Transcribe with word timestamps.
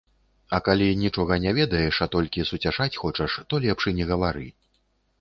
А 0.57 0.59
калі 0.67 0.87
нічога 1.01 1.37
не 1.43 1.53
ведаеш, 1.59 1.95
а 2.07 2.09
толькі 2.17 2.49
суцяшаць 2.53 2.99
хочаш, 3.05 3.31
то 3.51 3.65
лепш 3.71 3.83
і 3.93 3.97
не 4.03 4.13
гавары. 4.15 4.47